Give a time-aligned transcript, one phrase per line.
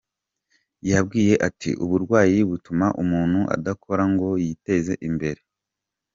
[0.87, 5.41] Yababwiye ati :"Uburwayi butuma umuntu adakora ngo yiteze imbere.